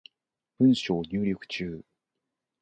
[0.57, 1.83] 文章入力中